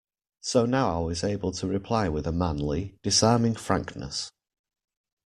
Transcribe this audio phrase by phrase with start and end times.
[0.39, 4.31] So now I was able to reply with a manly, disarming frankness.